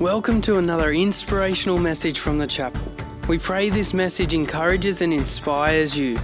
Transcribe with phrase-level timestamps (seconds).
[0.00, 2.82] Welcome to another inspirational message from the chapel.
[3.28, 6.18] We pray this message encourages and inspires you.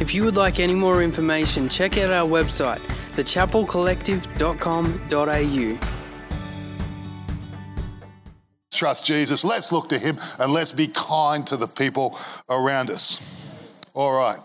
[0.00, 2.80] If you would like any more information, check out our website,
[3.10, 5.78] thechapelcollective.com.au.
[8.72, 9.44] Trust Jesus.
[9.44, 12.18] Let's look to Him and let's be kind to the people
[12.48, 13.20] around us.
[13.92, 14.38] All right.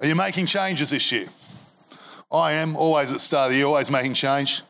[0.00, 1.26] Are you making changes this year?
[2.32, 4.62] I am always at the start of the year, always making change.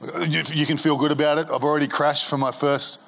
[0.00, 1.48] You, can feel good about it.
[1.50, 3.00] I've already crashed for my first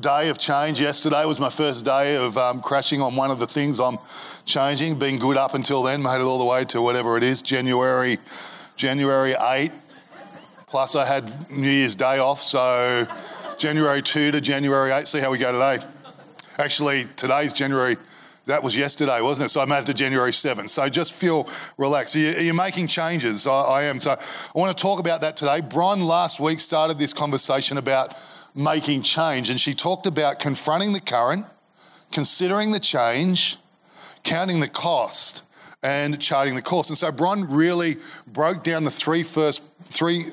[0.00, 0.80] day of change.
[0.80, 3.98] Yesterday was my first day of um, crashing on one of the things I'm
[4.46, 4.98] changing.
[4.98, 8.16] Been good up until then, made it all the way to whatever it is, January,
[8.76, 9.72] January 8.
[10.68, 13.06] Plus, I had New Year's Day off, so
[13.58, 15.06] January 2 to January 8.
[15.06, 15.86] See how we go today.
[16.58, 17.98] Actually, today's January
[18.46, 19.48] that was yesterday, wasn't it?
[19.50, 20.68] So I made it to January 7th.
[20.68, 22.16] So just feel relaxed.
[22.16, 23.46] Are you, are you making changes?
[23.46, 24.00] I, I, am.
[24.00, 25.60] So I want to talk about that today.
[25.60, 28.16] Bron last week started this conversation about
[28.54, 31.46] making change, and she talked about confronting the current,
[32.10, 33.56] considering the change,
[34.24, 35.42] counting the cost,
[35.82, 36.88] and charting the course.
[36.88, 40.26] And so Bron really broke down the three first three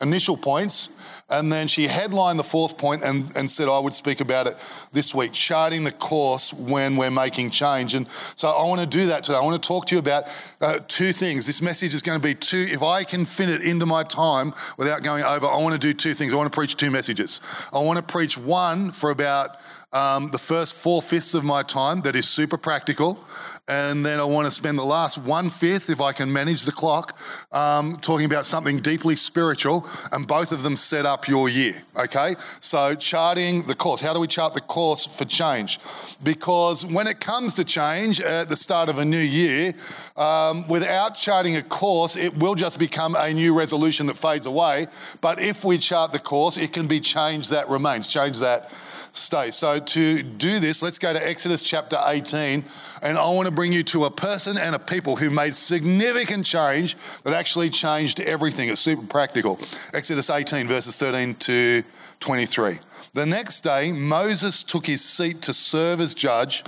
[0.00, 0.90] initial points
[1.30, 4.56] and then she headlined the fourth point and, and said, I would speak about it
[4.92, 7.92] this week, charting the course when we're making change.
[7.92, 9.36] And so I want to do that today.
[9.36, 10.24] I want to talk to you about
[10.60, 11.46] uh, two things.
[11.46, 14.54] This message is going to be two, if I can fit it into my time
[14.78, 16.32] without going over, I want to do two things.
[16.32, 17.42] I want to preach two messages.
[17.72, 19.56] I want to preach one for about
[19.92, 23.18] um, the first four fifths of my time that is super practical.
[23.66, 26.72] And then I want to spend the last one fifth, if I can manage the
[26.72, 27.18] clock,
[27.52, 29.86] um, talking about something deeply spiritual.
[30.10, 31.82] And both of them set up your year.
[31.96, 32.36] Okay?
[32.60, 34.00] So, charting the course.
[34.00, 35.78] How do we chart the course for change?
[36.22, 39.74] Because when it comes to change at the start of a new year,
[40.16, 44.86] um, without charting a course, it will just become a new resolution that fades away.
[45.20, 48.70] But if we chart the course, it can be change that remains, change that
[49.18, 49.50] stay.
[49.50, 52.64] So, to do this, let's go to Exodus chapter 18,
[53.02, 56.46] and I want to bring you to a person and a people who made significant
[56.46, 58.68] change that actually changed everything.
[58.68, 59.58] It's super practical.
[59.92, 61.82] Exodus 18, verses 13 to
[62.20, 62.78] 23.
[63.14, 66.64] The next day, Moses took his seat to serve as judge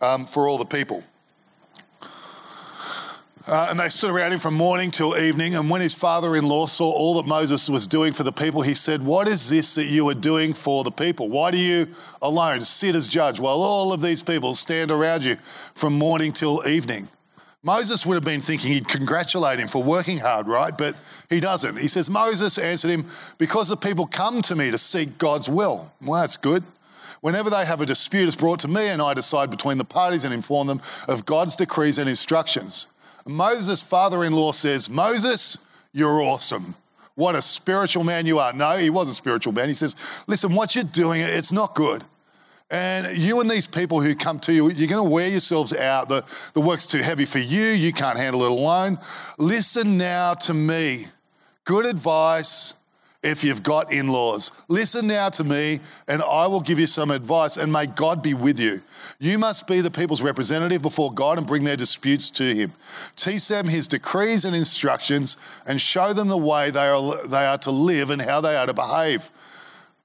[0.00, 1.04] um, for all the people.
[3.50, 5.56] Uh, and they stood around him from morning till evening.
[5.56, 8.62] And when his father in law saw all that Moses was doing for the people,
[8.62, 11.28] he said, What is this that you are doing for the people?
[11.28, 11.88] Why do you
[12.22, 15.36] alone sit as judge while all of these people stand around you
[15.74, 17.08] from morning till evening?
[17.64, 20.78] Moses would have been thinking he'd congratulate him for working hard, right?
[20.78, 20.94] But
[21.28, 21.76] he doesn't.
[21.76, 23.06] He says, Moses answered him,
[23.36, 25.90] Because the people come to me to seek God's will.
[26.00, 26.62] Well, that's good.
[27.20, 30.24] Whenever they have a dispute, it's brought to me, and I decide between the parties
[30.24, 32.86] and inform them of God's decrees and instructions.
[33.26, 35.58] Moses' father in law says, Moses,
[35.92, 36.74] you're awesome.
[37.14, 38.52] What a spiritual man you are.
[38.52, 39.68] No, he was a spiritual man.
[39.68, 39.94] He says,
[40.26, 42.04] Listen, what you're doing, it's not good.
[42.70, 46.08] And you and these people who come to you, you're going to wear yourselves out.
[46.08, 47.64] The, the work's too heavy for you.
[47.64, 48.98] You can't handle it alone.
[49.38, 51.06] Listen now to me.
[51.64, 52.74] Good advice
[53.22, 54.50] if you've got in laws.
[54.68, 58.32] Listen now to me, and I will give you some advice, and may God be
[58.32, 58.80] with you.
[59.18, 62.72] You must be the people's representative before God and bring their disputes to Him.
[63.16, 65.36] Teach them His decrees and instructions,
[65.66, 68.66] and show them the way they are, they are to live and how they are
[68.66, 69.30] to behave.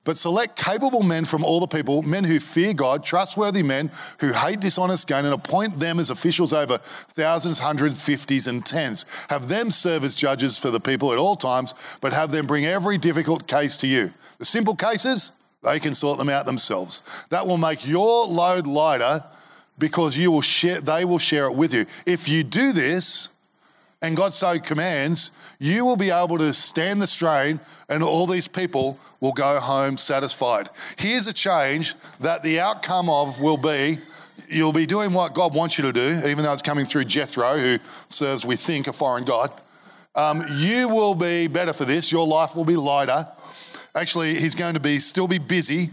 [0.06, 4.32] But select capable men from all the people, men who fear God, trustworthy men who
[4.32, 9.06] hate dishonest gain, and appoint them as officials over thousands, hundreds, fifties, and tens.
[9.30, 12.66] Have them serve as judges for the people at all times, but have them bring
[12.66, 14.14] every difficult case to you.
[14.38, 15.32] The simple cases,
[15.64, 17.02] they can sort them out themselves.
[17.30, 19.24] That will make your load lighter
[19.80, 21.88] because you will share, they will share it with you.
[22.06, 23.30] If you do this,
[24.06, 28.48] and God so commands, you will be able to stand the strain and all these
[28.48, 30.70] people will go home satisfied.
[30.96, 33.98] Here's a change that the outcome of will be
[34.48, 37.58] you'll be doing what God wants you to do, even though it's coming through Jethro,
[37.58, 39.52] who serves, we think, a foreign God.
[40.14, 42.12] Um, you will be better for this.
[42.12, 43.28] Your life will be lighter.
[43.96, 45.90] Actually, he's going to be still be busy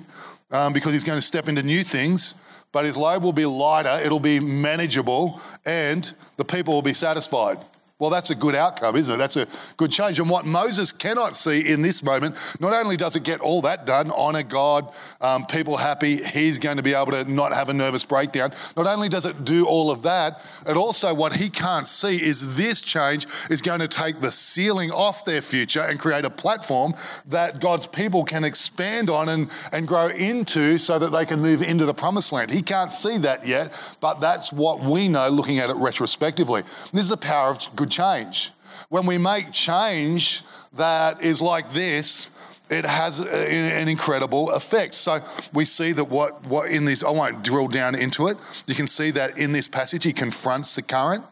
[0.51, 2.35] um, because he's going to step into new things
[2.73, 7.59] but his load will be lighter, it'll be manageable, and the people will be satisfied.
[8.03, 9.19] Well, that's a good outcome, isn't it?
[9.19, 9.47] That's a
[9.77, 10.19] good change.
[10.19, 13.87] And what Moses cannot see in this moment, not only does it get all that
[13.87, 17.73] done, honor God, um, people happy, he's going to be able to not have a
[17.73, 18.53] nervous breakdown.
[18.77, 22.57] Not only does it do all of that, it also, what he can't see is
[22.57, 26.95] this change is going to take the ceiling off their future and create a platform
[27.27, 31.63] that God's people can expand on and, and grow into so that they can move
[31.63, 32.51] into the promised land.
[32.51, 36.63] He can't see that yet, but that's what we know looking at it retrospectively.
[36.93, 38.51] This is the power of good change.
[38.89, 40.43] When we make change
[40.73, 42.31] that is like this,
[42.71, 44.95] it has an incredible effect.
[44.95, 45.19] So
[45.53, 48.39] we see that what, what in this, I won't drill down into it.
[48.67, 51.25] You can see that in this passage, he confronts the current,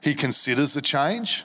[0.00, 1.44] he considers the change.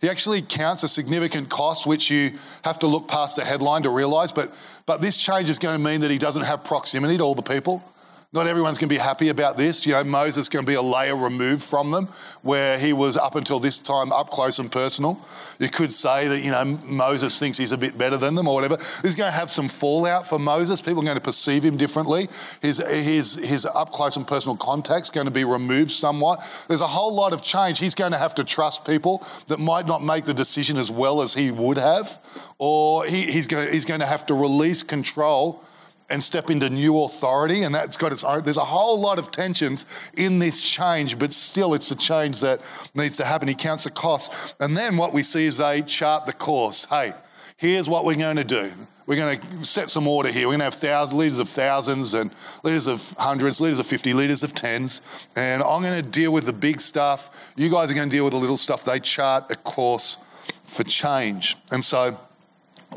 [0.00, 2.32] He actually counts a significant cost, which you
[2.64, 4.32] have to look past the headline to realize.
[4.32, 4.52] But,
[4.86, 7.42] but this change is going to mean that he doesn't have proximity to all the
[7.42, 7.84] people.
[8.32, 9.84] Not everyone's going to be happy about this.
[9.84, 12.06] You know, Moses going to be a layer removed from them,
[12.42, 15.18] where he was up until this time up close and personal.
[15.58, 18.54] You could say that, you know, Moses thinks he's a bit better than them or
[18.54, 18.76] whatever.
[19.02, 20.80] Is going to have some fallout for Moses.
[20.80, 22.28] People are going to perceive him differently.
[22.62, 26.38] His, his, his up close and personal contact's going to be removed somewhat.
[26.68, 27.80] There's a whole lot of change.
[27.80, 31.20] He's going to have to trust people that might not make the decision as well
[31.20, 32.20] as he would have,
[32.58, 35.64] or he, he's, going to, he's going to have to release control
[36.10, 37.62] and step into new authority.
[37.62, 39.86] And that's got its own, there's a whole lot of tensions
[40.16, 42.60] in this change, but still it's a change that
[42.94, 43.48] needs to happen.
[43.48, 44.54] He counts the cost.
[44.60, 46.86] And then what we see is they chart the course.
[46.86, 47.14] Hey,
[47.56, 48.72] here's what we're going to do.
[49.06, 50.46] We're going to set some order here.
[50.46, 52.30] We're going to have thousands, leaders of thousands and
[52.62, 55.02] leaders of hundreds, leaders of 50, leaders of tens.
[55.34, 57.52] And I'm going to deal with the big stuff.
[57.56, 58.84] You guys are going to deal with the little stuff.
[58.84, 60.16] They chart a course
[60.62, 61.56] for change.
[61.72, 62.18] And so,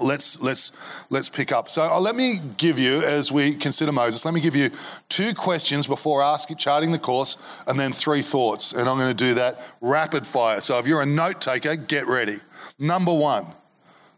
[0.01, 1.69] let's let's let's pick up.
[1.69, 4.69] So uh, let me give you, as we consider Moses, let me give you
[5.09, 7.37] two questions before asking, charting the course,
[7.67, 8.73] and then three thoughts.
[8.73, 10.61] And I'm going to do that rapid fire.
[10.61, 12.39] So if you're a note taker, get ready.
[12.79, 13.45] Number one,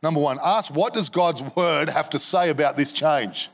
[0.01, 3.49] number one, ask what does God's word have to say about this change?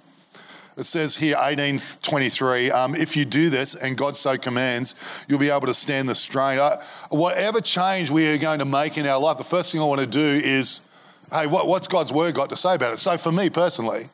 [0.78, 4.96] It says here, 1823, um, if you do this and God so commands,
[5.28, 6.60] you'll be able to stand the strain.
[6.60, 9.84] Uh, whatever change we are going to make in our life, the first thing I
[9.84, 10.80] want to do is
[11.32, 12.98] hey, what, what's God's word got to say about it?
[12.98, 14.10] So for me personally,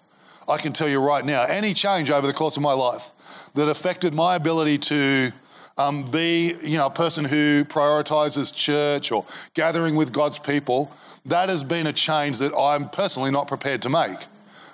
[0.47, 3.11] I can tell you right now, any change over the course of my life
[3.55, 5.31] that affected my ability to
[5.77, 10.91] um, be, you know, a person who prioritizes church or gathering with God's people,
[11.25, 14.17] that has been a change that I'm personally not prepared to make.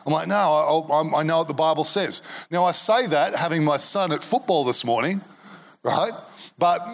[0.05, 2.21] I'm like, no, I, I know what the Bible says.
[2.51, 5.21] Now, I say that having my son at football this morning,
[5.81, 6.11] right?
[6.57, 6.85] But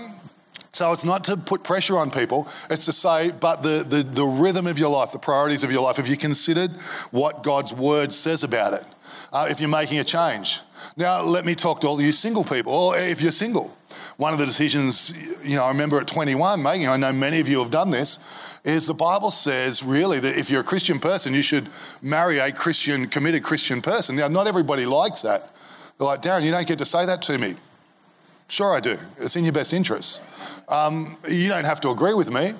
[0.71, 4.25] so it's not to put pressure on people, it's to say, but the, the, the
[4.25, 6.71] rhythm of your life, the priorities of your life, have you considered
[7.11, 8.85] what God's word says about it?
[9.31, 10.61] Uh, if you're making a change.
[10.97, 13.75] Now, let me talk to all you single people, or if you're single.
[14.17, 15.13] One of the decisions,
[15.43, 18.19] you know, I remember at 21 making, I know many of you have done this,
[18.63, 21.69] is the Bible says really that if you're a Christian person, you should
[22.01, 24.15] marry a Christian, committed Christian person.
[24.15, 25.53] Now, not everybody likes that.
[25.97, 27.55] They're like, Darren, you don't get to say that to me.
[28.49, 28.97] Sure, I do.
[29.17, 30.23] It's in your best interest.
[30.67, 32.53] Um, you don't have to agree with me.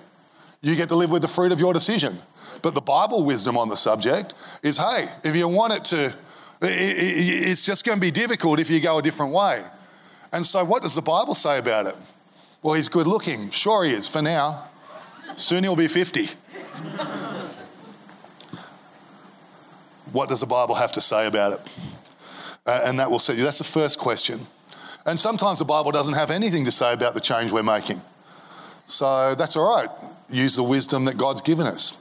[0.62, 2.20] You get to live with the fruit of your decision.
[2.62, 6.14] But the Bible wisdom on the subject is hey, if you want it to,
[6.62, 9.64] it's just going to be difficult if you go a different way.
[10.32, 11.96] And so, what does the Bible say about it?
[12.62, 13.50] Well, he's good looking.
[13.50, 14.66] Sure, he is for now.
[15.36, 16.28] Soon he'll be 50.
[20.12, 21.62] what does the Bible have to say about it?
[22.66, 23.44] Uh, and that will set you.
[23.44, 24.46] That's the first question.
[25.06, 28.02] And sometimes the Bible doesn't have anything to say about the change we're making.
[28.88, 29.90] So that's all right.
[30.30, 31.96] Use the wisdom that God's given us.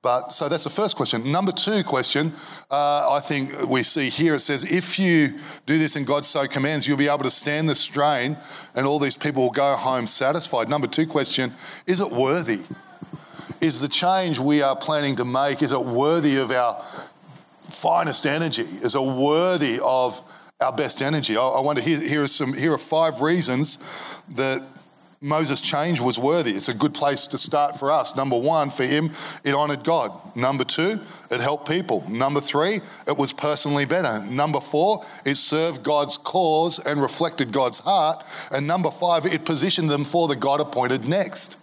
[0.00, 1.32] But so that's the first question.
[1.32, 2.32] Number two question,
[2.70, 6.46] uh, I think we see here it says, if you do this and God so
[6.46, 8.36] commands, you'll be able to stand the strain
[8.76, 10.68] and all these people will go home satisfied.
[10.68, 11.52] Number two question,
[11.86, 12.60] is it worthy?
[13.60, 16.80] Is the change we are planning to make, is it worthy of our
[17.68, 18.62] finest energy?
[18.62, 20.22] Is it worthy of
[20.60, 21.36] our best energy.
[21.36, 23.78] I, I wonder here, here are some here are five reasons
[24.34, 24.62] that
[25.20, 26.52] Moses' change was worthy.
[26.52, 28.14] It's a good place to start for us.
[28.14, 29.10] Number one, for him,
[29.42, 30.12] it honored God.
[30.36, 31.00] Number two,
[31.30, 32.08] it helped people.
[32.08, 34.24] Number three, it was personally better.
[34.24, 38.24] Number four, it served God's cause and reflected God's heart.
[38.52, 41.56] And number five, it positioned them for the God appointed next.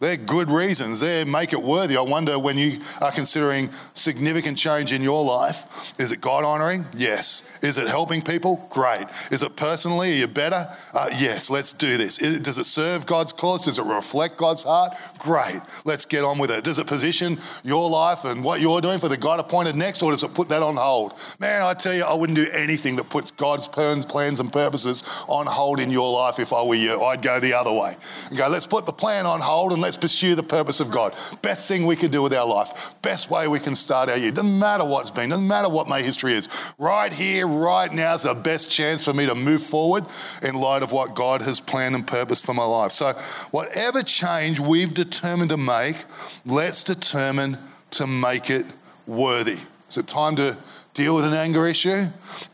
[0.00, 1.00] They're good reasons.
[1.00, 1.94] They make it worthy.
[1.94, 6.86] I wonder when you are considering significant change in your life, is it God honoring?
[6.96, 7.42] Yes.
[7.62, 8.66] Is it helping people?
[8.70, 9.06] Great.
[9.30, 10.12] Is it personally?
[10.12, 10.66] Are you better?
[10.94, 12.16] Uh, yes, let's do this.
[12.16, 13.66] Does it serve God's cause?
[13.66, 14.94] Does it reflect God's heart?
[15.18, 15.60] Great.
[15.84, 16.64] Let's get on with it.
[16.64, 20.12] Does it position your life and what you're doing for the God appointed next, or
[20.12, 21.12] does it put that on hold?
[21.38, 25.04] Man, I tell you, I wouldn't do anything that puts God's plans, plans and purposes
[25.28, 27.02] on hold in your life if I were you.
[27.02, 27.98] I'd go the other way
[28.30, 31.14] and go, let's put the plan on hold and let's pursue the purpose of God.
[31.42, 32.94] Best thing we could do with our life.
[33.02, 34.30] Best way we can start our year.
[34.30, 36.48] Doesn't matter what's been, doesn't matter what my history is.
[36.78, 40.04] Right here, right now is the best chance for me to move forward
[40.42, 42.92] in light of what God has planned and purposed for my life.
[42.92, 43.12] So,
[43.50, 46.04] whatever change we've determined to make,
[46.44, 47.58] let's determine
[47.92, 48.66] to make it
[49.06, 49.58] worthy.
[49.88, 50.56] Is it time to
[50.94, 52.06] deal with an anger issue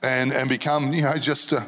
[0.02, 1.66] and, and become, you know, just a,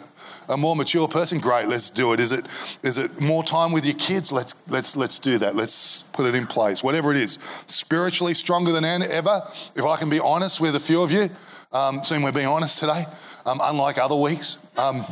[0.49, 1.39] a more mature person?
[1.39, 2.21] Great, let's do it.
[2.21, 2.47] Is it
[2.83, 4.33] is it more time with your kids?
[4.33, 5.55] Let's let's let's do that.
[5.55, 6.83] Let's put it in place.
[6.83, 7.35] Whatever it is,
[7.67, 9.43] spiritually stronger than ever.
[9.75, 11.31] If I can be honest with a few of you,
[11.73, 13.05] um, seeing we're being honest today,
[13.47, 15.05] um, unlike other weeks, um,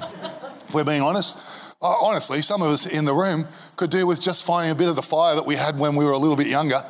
[0.73, 1.39] we're being honest.
[1.83, 4.89] Uh, honestly, some of us in the room could do with just finding a bit
[4.89, 6.83] of the fire that we had when we were a little bit younger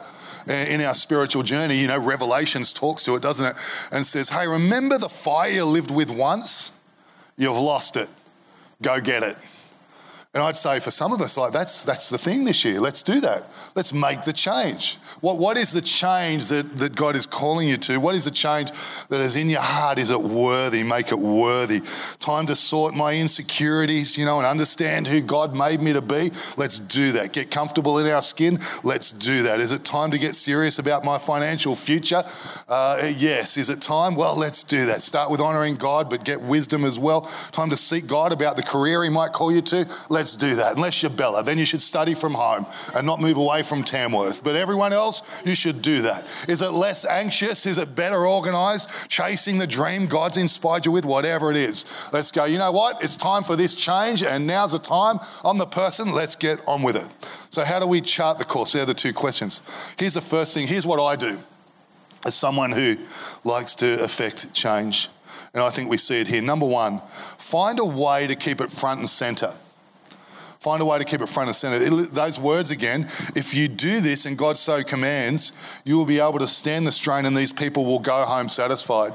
[0.49, 3.89] in our spiritual journey, you know, Revelations talks to it, doesn't it?
[3.91, 6.73] And says, hey, remember the fire you lived with once?
[7.37, 8.09] You've lost it.
[8.83, 9.37] Go get it.
[10.37, 12.79] And I'd say for some of us, like that's that's the thing this year.
[12.79, 13.51] Let's do that.
[13.75, 14.99] Let's make the change.
[15.23, 17.99] What what is the change that, that God is calling you to?
[17.99, 18.71] What is the change
[19.09, 19.99] that is in your heart?
[19.99, 20.83] Is it worthy?
[20.83, 21.81] Make it worthy.
[22.21, 26.31] Time to sort my insecurities, you know, and understand who God made me to be.
[26.59, 27.33] Let's do that.
[27.33, 28.59] Get comfortable in our skin.
[28.85, 29.59] Let's do that.
[29.59, 32.23] Is it time to get serious about my financial future?
[32.69, 33.57] Uh, yes.
[33.57, 34.15] Is it time?
[34.15, 35.01] Well, let's do that.
[35.01, 37.23] Start with honoring God, but get wisdom as well.
[37.53, 39.89] Time to seek God about the career He might call you to.
[40.11, 40.75] Let's let's do that.
[40.75, 44.43] Unless you're Bella, then you should study from home and not move away from Tamworth.
[44.43, 46.27] But everyone else, you should do that.
[46.49, 47.65] Is it less anxious?
[47.65, 49.09] Is it better organized?
[49.09, 51.85] Chasing the dream God's inspired you with, whatever it is.
[52.13, 52.45] Let's go.
[52.45, 53.05] You know what?
[53.05, 55.21] It's time for this change, and now's the time.
[55.45, 56.11] I'm the person.
[56.11, 57.09] Let's get on with it.
[57.51, 58.73] So, how do we chart the course?
[58.73, 59.63] They're the two questions.
[59.97, 60.67] Here's the first thing.
[60.67, 61.39] Here's what I do
[62.25, 62.97] as someone who
[63.45, 65.09] likes to affect change.
[65.55, 66.43] And I think we see it here.
[66.43, 67.01] Number one,
[67.39, 69.55] find a way to keep it front and center.
[70.67, 71.77] Find a way to keep it front and center.
[71.77, 73.05] It, those words again,
[73.37, 75.53] if you do this and God so commands,
[75.85, 79.13] you will be able to stand the strain and these people will go home satisfied.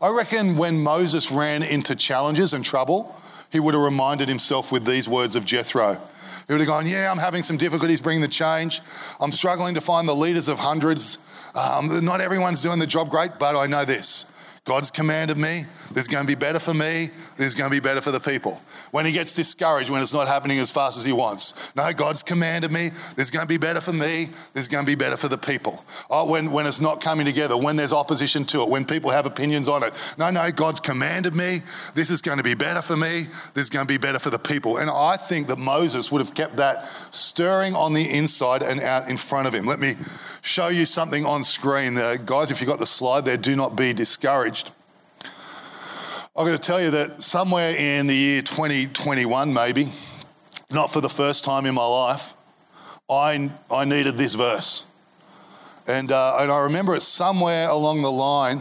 [0.00, 3.14] I reckon when Moses ran into challenges and trouble,
[3.52, 6.00] he would have reminded himself with these words of Jethro.
[6.46, 8.80] He would have gone, Yeah, I'm having some difficulties bringing the change.
[9.20, 11.18] I'm struggling to find the leaders of hundreds.
[11.54, 14.24] Um, not everyone's doing the job great, but I know this
[14.66, 15.62] God's commanded me.
[15.92, 17.10] There's going to be better for me.
[17.36, 18.60] There's going to be better for the people.
[18.90, 21.54] When he gets discouraged, when it's not happening as fast as he wants.
[21.76, 22.90] No, God's commanded me.
[23.14, 24.26] There's going to be better for me.
[24.54, 25.84] There's going to be better for the people.
[26.10, 29.24] Oh, when, when it's not coming together, when there's opposition to it, when people have
[29.24, 29.94] opinions on it.
[30.18, 31.60] No, no, God's commanded me.
[31.94, 33.26] This is going to be better for me.
[33.54, 34.78] This is going to be better for the people.
[34.78, 39.08] And I think that Moses would have kept that stirring on the inside and out
[39.08, 39.64] in front of him.
[39.64, 39.94] Let me
[40.42, 41.96] show you something on screen.
[41.96, 44.55] Uh, guys, if you've got the slide there, do not be discouraged.
[46.38, 49.88] I'm going to tell you that somewhere in the year 2021, maybe,
[50.70, 52.34] not for the first time in my life,
[53.08, 54.84] I, I needed this verse.
[55.86, 58.58] And, uh, and I remember it somewhere along the line.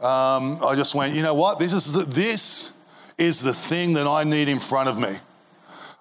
[0.00, 1.60] Um, I just went, you know what?
[1.60, 2.72] This is, the, this
[3.16, 5.14] is the thing that I need in front of me.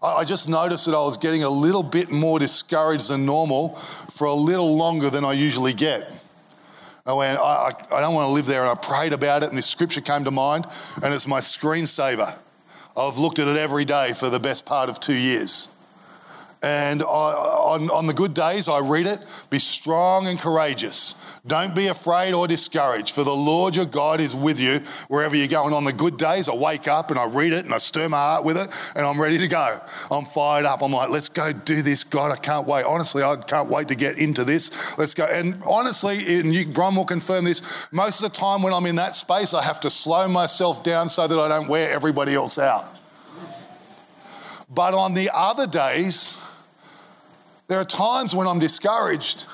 [0.01, 3.75] I, I just noticed that I was getting a little bit more discouraged than normal
[3.75, 6.12] for a little longer than I usually get.
[7.10, 8.62] I went, I, I don't want to live there.
[8.62, 10.68] And I prayed about it, and this scripture came to mind,
[11.01, 12.36] and it's my screensaver.
[12.96, 15.70] I've looked at it every day for the best part of two years.
[16.62, 21.16] And I, on, on the good days, I read it be strong and courageous.
[21.48, 25.48] Don't be afraid or discouraged, for the Lord your God is with you wherever you
[25.48, 25.66] go.
[25.66, 28.10] And on the good days, I wake up and I read it and I stir
[28.10, 29.80] my heart with it and I'm ready to go.
[30.12, 30.82] I'm fired up.
[30.82, 32.04] I'm like, let's go do this.
[32.04, 32.84] God, I can't wait.
[32.84, 34.98] Honestly, I can't wait to get into this.
[34.98, 35.24] Let's go.
[35.24, 38.98] And honestly, and you, Bron will confirm this, most of the time when I'm in
[38.98, 42.60] that space, I have to slow myself down so that I don't wear everybody else
[42.60, 42.98] out.
[44.70, 46.38] But on the other days,
[47.70, 49.46] there are times when I'm discouraged.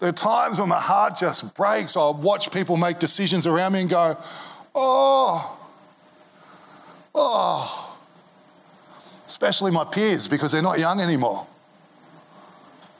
[0.00, 1.96] There are times when my heart just breaks.
[1.96, 4.18] I watch people make decisions around me and go,
[4.74, 5.58] oh,
[7.14, 7.96] oh.
[9.24, 11.46] Especially my peers because they're not young anymore.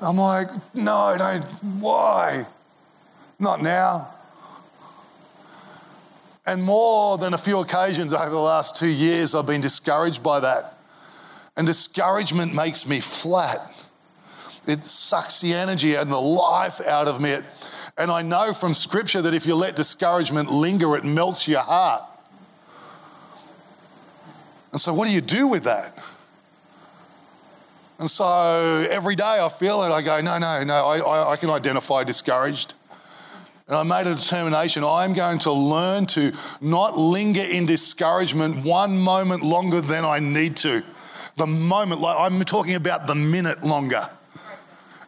[0.00, 1.42] I'm like, no, don't,
[1.80, 2.46] why?
[3.40, 4.14] Not now.
[6.46, 10.38] And more than a few occasions over the last two years, I've been discouraged by
[10.40, 10.78] that.
[11.56, 13.72] And discouragement makes me flat
[14.66, 17.38] it sucks the energy and the life out of me.
[17.96, 22.02] And I know from scripture that if you let discouragement linger, it melts your heart.
[24.72, 25.98] And so, what do you do with that?
[27.98, 31.36] And so every day I feel it, I go, no, no, no, I, I, I
[31.36, 32.74] can identify discouraged.
[33.68, 38.98] And I made a determination I'm going to learn to not linger in discouragement one
[38.98, 40.84] moment longer than I need to.
[41.36, 44.08] The moment, like I'm talking about the minute longer.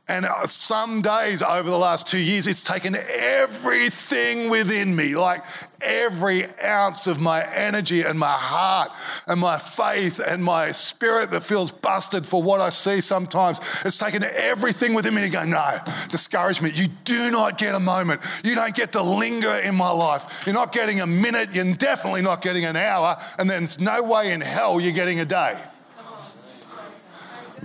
[0.09, 5.45] And uh, some days over the last two years, it's taken everything within me, like
[5.83, 8.91] every ounce of my energy and my heart
[9.27, 13.61] and my faith and my spirit that feels busted for what I see sometimes.
[13.85, 16.79] It's taken everything within me to go, no, discouragement.
[16.79, 18.23] You do not get a moment.
[18.43, 20.43] You don't get to linger in my life.
[20.47, 21.53] You're not getting a minute.
[21.53, 23.19] You're definitely not getting an hour.
[23.39, 25.59] And then there's no way in hell you're getting a day.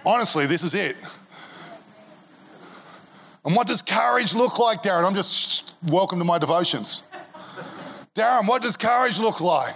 [0.06, 0.98] Honestly, this is it.
[3.46, 5.06] And what does courage look like, Darren?
[5.06, 7.04] I'm just welcome to my devotions.
[8.16, 9.76] Darren, what does courage look like?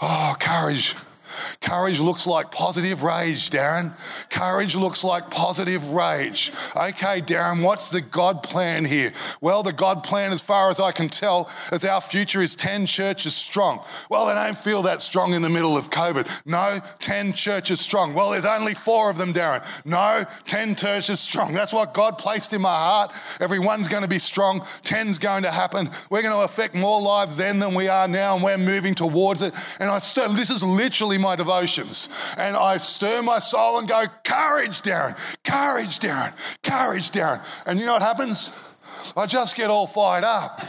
[0.00, 0.94] Oh, courage.
[1.60, 3.92] Courage looks like positive rage, Darren.
[4.30, 6.50] Courage looks like positive rage.
[6.74, 9.12] Okay, Darren, what's the God plan here?
[9.42, 12.86] Well, the God plan, as far as I can tell, is our future is 10
[12.86, 13.84] churches strong.
[14.08, 16.46] Well, they don't feel that strong in the middle of COVID.
[16.46, 18.14] No, 10 churches strong.
[18.14, 19.62] Well, there's only four of them, Darren.
[19.84, 21.52] No, 10 churches strong.
[21.52, 23.12] That's what God placed in my heart.
[23.38, 24.60] Everyone's going to be strong.
[24.60, 25.90] 10's going to happen.
[26.08, 29.42] We're going to affect more lives then than we are now, and we're moving towards
[29.42, 29.52] it.
[29.78, 32.08] And I still, this is literally my devotions.
[32.36, 37.44] And I stir my soul and go, Courage, Darren, courage, Darren, courage, Darren.
[37.66, 38.52] And you know what happens?
[39.16, 40.62] I just get all fired up.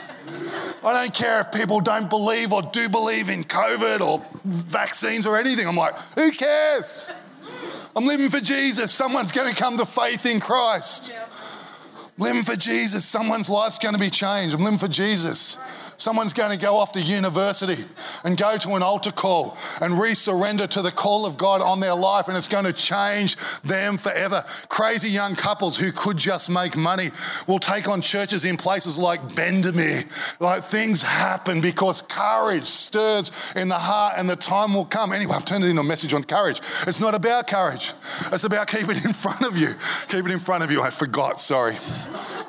[0.83, 5.37] I don't care if people don't believe or do believe in COVID or vaccines or
[5.37, 5.67] anything.
[5.67, 7.07] I'm like, who cares?
[7.95, 8.91] I'm living for Jesus.
[8.91, 11.11] Someone's going to come to faith in Christ.
[11.13, 13.05] I'm living for Jesus.
[13.05, 14.55] Someone's life's going to be changed.
[14.55, 15.57] I'm living for Jesus.
[16.01, 17.83] Someone's going to go off to university
[18.23, 21.93] and go to an altar call and resurrender to the call of God on their
[21.93, 24.43] life, and it's going to change them forever.
[24.67, 27.11] Crazy young couples who could just make money
[27.45, 30.09] will take on churches in places like Bendemeer.
[30.39, 35.13] Like things happen because courage stirs in the heart, and the time will come.
[35.13, 36.61] Anyway, I've turned it into a message on courage.
[36.87, 37.93] It's not about courage,
[38.31, 39.75] it's about keep it in front of you.
[40.07, 40.81] Keep it in front of you.
[40.81, 41.77] I forgot, sorry.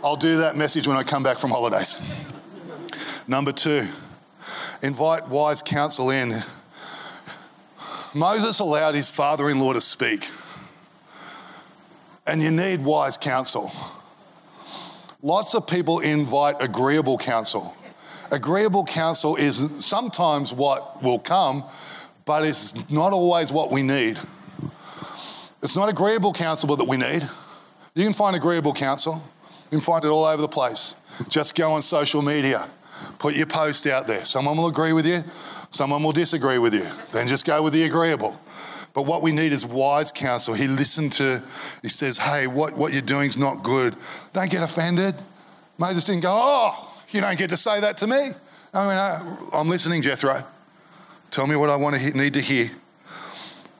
[0.02, 2.31] I'll do that message when I come back from holidays.
[3.28, 3.86] Number two,
[4.82, 6.42] invite wise counsel in.
[8.14, 10.28] Moses allowed his father in law to speak,
[12.26, 13.70] and you need wise counsel.
[15.22, 17.76] Lots of people invite agreeable counsel.
[18.32, 21.62] Agreeable counsel is sometimes what will come,
[22.24, 24.18] but it's not always what we need.
[25.62, 27.22] It's not agreeable counsel that we need.
[27.94, 29.22] You can find agreeable counsel,
[29.64, 30.96] you can find it all over the place.
[31.28, 32.68] Just go on social media.
[33.18, 34.24] Put your post out there.
[34.24, 35.22] Someone will agree with you,
[35.70, 36.86] someone will disagree with you.
[37.12, 38.38] Then just go with the agreeable.
[38.94, 40.54] But what we need is wise counsel.
[40.54, 41.42] He listened to,
[41.80, 43.96] he says, hey, what, what you're doing is not good.
[44.32, 45.14] Don't get offended.
[45.78, 48.30] Moses didn't go, oh, you don't get to say that to me.
[48.74, 50.44] I mean, I'm listening, Jethro.
[51.30, 52.70] Tell me what I want to need to hear.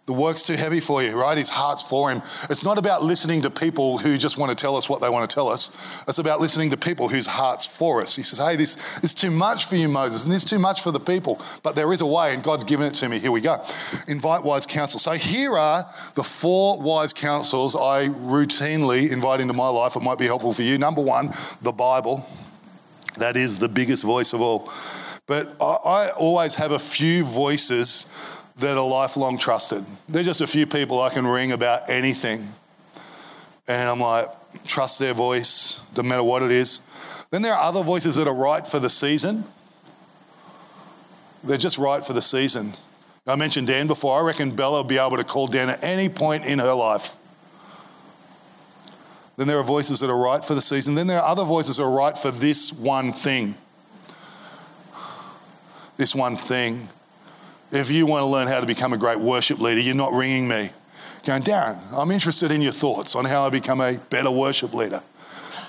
[0.05, 1.39] The work's too heavy for you, right?
[1.39, 2.23] His heart's for him.
[2.51, 5.31] It's not about listening to people who just want to tell us what they want
[5.31, 5.71] to tell us.
[6.09, 8.17] It's about listening to people whose heart's for us.
[8.17, 10.83] He says, Hey, this is too much for you, Moses, and this is too much
[10.83, 11.41] for the people.
[11.63, 13.21] But there is a way, and God's given it to me.
[13.21, 13.65] Here we go.
[14.09, 14.99] Invite wise counsel.
[14.99, 15.85] So here are
[16.15, 19.95] the four wise counsels I routinely invite into my life.
[19.95, 20.79] It might be helpful for you.
[20.79, 22.27] Number one, the Bible.
[23.19, 24.73] That is the biggest voice of all.
[25.27, 28.07] But I, I always have a few voices
[28.63, 29.85] that are lifelong trusted.
[30.09, 32.53] They're just a few people I can ring about anything.
[33.69, 34.29] And I'm like,
[34.67, 36.81] trust their voice, no matter what it is.
[37.31, 39.45] Then there are other voices that are right for the season.
[41.45, 42.75] They're just right for the season.
[43.27, 44.19] I mentioned Dan before.
[44.19, 47.17] I reckon Bella will be able to call Dan at any point in her life.
[49.37, 50.95] Then there are voices that are right for the season.
[50.95, 53.55] Then there are other voices that are right for this one thing.
[55.97, 56.89] This one thing.
[57.73, 60.47] If you want to learn how to become a great worship leader, you're not ringing
[60.47, 60.71] me
[61.25, 65.03] going, Darren, I'm interested in your thoughts on how I become a better worship leader.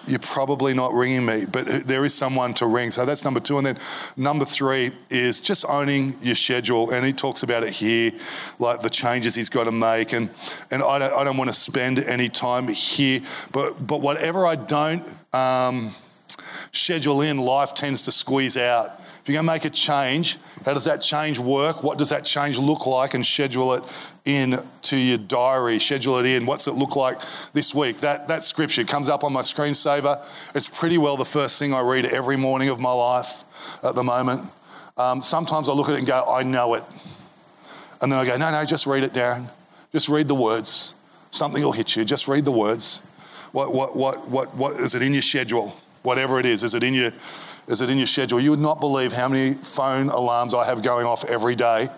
[0.05, 2.91] You're probably not ringing me, but there is someone to ring.
[2.91, 3.57] So that's number two.
[3.57, 3.77] And then
[4.17, 6.91] number three is just owning your schedule.
[6.91, 8.11] And he talks about it here,
[8.59, 10.11] like the changes he's got to make.
[10.11, 10.29] And,
[10.71, 13.21] and I, don't, I don't want to spend any time here,
[13.53, 15.91] but, but whatever I don't um,
[16.73, 18.99] schedule in, life tends to squeeze out.
[19.21, 21.81] If you're going to make a change, how does that change work?
[21.81, 23.13] What does that change look like?
[23.13, 23.83] And schedule it
[24.25, 25.79] in to your diary.
[25.79, 26.45] Schedule it in.
[26.45, 27.21] What's it look like
[27.53, 28.01] this week?
[28.01, 30.25] That, that scripture comes up on my screensaver.
[30.53, 33.45] It's pretty well the first thing I read every morning of my life
[33.81, 34.51] at the moment.
[34.97, 36.83] Um, sometimes I look at it and go, I know it.
[38.01, 39.47] And then I go, no, no, just read it, Darren.
[39.93, 40.95] Just read the words.
[41.29, 42.03] Something will hit you.
[42.03, 42.99] Just read the words.
[43.53, 45.77] What, what, what, what, what is it in your schedule?
[46.03, 47.11] Whatever it is, is it in your
[47.67, 48.39] is it in your schedule?
[48.39, 51.89] You would not believe how many phone alarms I have going off every day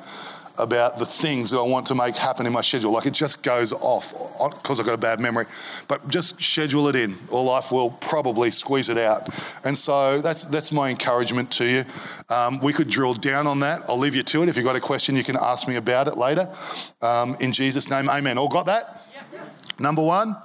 [0.58, 2.92] about the things that I want to make happen in my schedule.
[2.92, 5.46] Like it just goes off because I've got a bad memory.
[5.88, 9.30] But just schedule it in, or life will probably squeeze it out.
[9.64, 11.86] And so that's that's my encouragement to you.
[12.30, 13.84] Um, we could drill down on that.
[13.90, 14.50] I'll leave you to it.
[14.50, 16.50] If you've got a question, you can ask me about it later.
[17.02, 18.38] Um, in Jesus' name, Amen.
[18.38, 19.02] All got that?
[19.80, 20.36] Number one.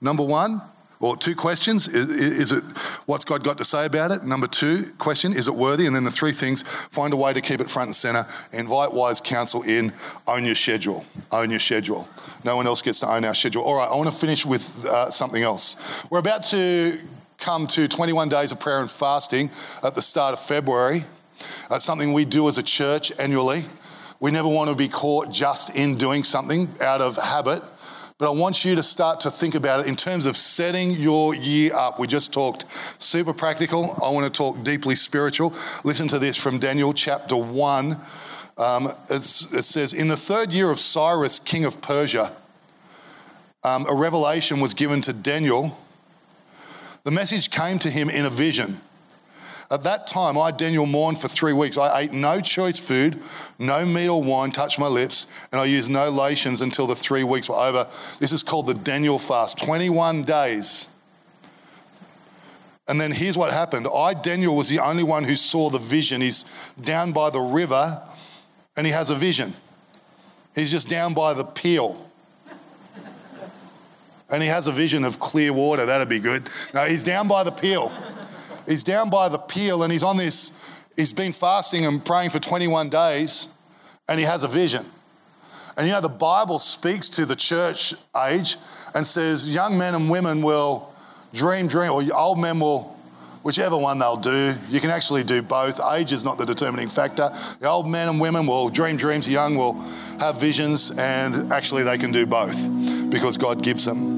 [0.00, 0.62] Number one.
[1.00, 2.62] Or two questions is, is, it
[3.06, 4.22] what's God got to say about it?
[4.22, 5.86] Number two question is it worthy?
[5.86, 8.26] And then the three things find a way to keep it front and center.
[8.52, 9.94] Invite wise counsel in.
[10.26, 11.06] Own your schedule.
[11.32, 12.06] Own your schedule.
[12.44, 13.62] No one else gets to own our schedule.
[13.62, 16.04] All right, I want to finish with uh, something else.
[16.10, 16.98] We're about to
[17.38, 19.50] come to 21 days of prayer and fasting
[19.82, 21.04] at the start of February.
[21.70, 23.64] That's something we do as a church annually.
[24.20, 27.62] We never want to be caught just in doing something out of habit.
[28.20, 31.34] But I want you to start to think about it in terms of setting your
[31.34, 31.98] year up.
[31.98, 32.66] We just talked
[33.00, 33.98] super practical.
[34.04, 35.54] I want to talk deeply spiritual.
[35.84, 37.98] Listen to this from Daniel chapter 1.
[38.58, 42.30] Um, it says, In the third year of Cyrus, king of Persia,
[43.64, 45.78] um, a revelation was given to Daniel.
[47.04, 48.82] The message came to him in a vision.
[49.72, 51.78] At that time, I, Daniel, mourned for three weeks.
[51.78, 53.22] I ate no choice food,
[53.56, 57.22] no meat or wine touched my lips, and I used no lations until the three
[57.22, 57.86] weeks were over.
[58.18, 60.88] This is called the Daniel fast 21 days.
[62.88, 66.20] And then here's what happened I, Daniel, was the only one who saw the vision.
[66.20, 66.44] He's
[66.80, 68.02] down by the river
[68.76, 69.54] and he has a vision.
[70.56, 72.10] He's just down by the Peel.
[74.28, 75.86] And he has a vision of clear water.
[75.86, 76.48] That'd be good.
[76.74, 77.92] No, he's down by the Peel
[78.70, 80.52] he's down by the Peel and he's on this,
[80.96, 83.48] he's been fasting and praying for 21 days
[84.08, 84.86] and he has a vision.
[85.76, 87.94] And you know, the Bible speaks to the church
[88.26, 88.56] age
[88.94, 90.92] and says young men and women will
[91.32, 92.98] dream, dream, or old men will,
[93.42, 94.54] whichever one they'll do.
[94.68, 95.80] You can actually do both.
[95.92, 97.30] Age is not the determining factor.
[97.60, 99.74] The old men and women will dream dreams, young will
[100.18, 102.68] have visions, and actually they can do both
[103.10, 104.09] because God gives them.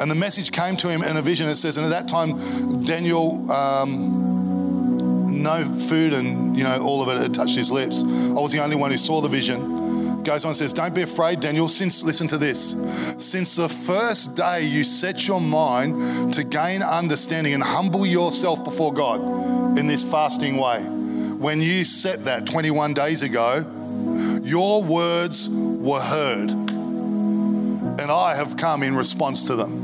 [0.00, 1.48] And the message came to him in a vision.
[1.48, 7.08] It says, and at that time, Daniel, um, no food and, you know, all of
[7.08, 8.02] it had touched his lips.
[8.02, 10.22] I was the only one who saw the vision.
[10.22, 11.66] Goes on and says, Don't be afraid, Daniel.
[11.66, 12.76] Since, listen to this,
[13.16, 18.92] since the first day you set your mind to gain understanding and humble yourself before
[18.92, 23.64] God in this fasting way, when you set that 21 days ago,
[24.42, 29.79] your words were heard, and I have come in response to them.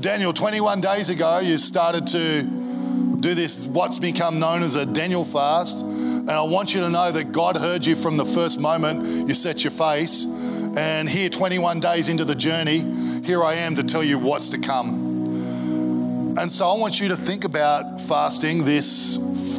[0.00, 5.24] Daniel, 21 days ago, you started to do this, what's become known as a Daniel
[5.24, 5.84] fast.
[5.84, 9.34] And I want you to know that God heard you from the first moment you
[9.34, 10.24] set your face.
[10.24, 12.78] And here, 21 days into the journey,
[13.24, 16.36] here I am to tell you what's to come.
[16.38, 19.16] And so I want you to think about fasting this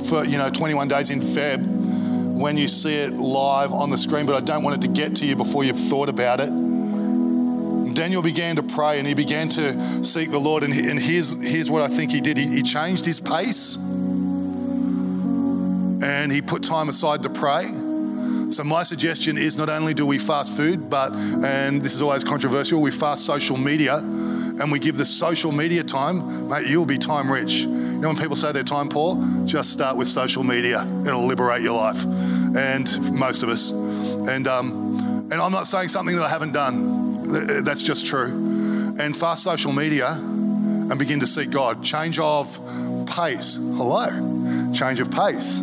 [0.08, 1.66] for, you know, 21 days in Feb
[2.38, 5.18] when you see it live on the screen, but I don't want it to get
[5.18, 6.69] to you before you've thought about it.
[8.00, 10.64] Daniel began to pray and he began to seek the Lord.
[10.64, 13.76] And, and here's, here's what I think he did he, he changed his pace
[16.02, 17.66] and he put time aside to pray.
[18.52, 22.24] So my suggestion is not only do we fast food, but and this is always
[22.24, 26.98] controversial, we fast social media and we give the social media time, mate, you'll be
[26.98, 27.64] time rich.
[27.64, 30.88] You know when people say they're time poor, just start with social media.
[31.06, 32.02] It'll liberate your life.
[32.56, 33.72] And most of us.
[33.72, 34.90] And um,
[35.32, 36.89] and I'm not saying something that I haven't done.
[37.30, 38.96] That's just true.
[39.00, 41.84] And fast social media and begin to seek God.
[41.84, 42.60] Change of
[43.06, 43.56] pace.
[43.56, 44.08] Hello.
[44.74, 45.60] Change of pace.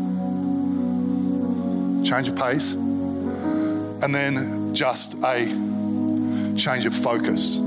[2.09, 2.74] Change of pace.
[2.74, 5.46] And then just a
[6.57, 7.59] change of focus.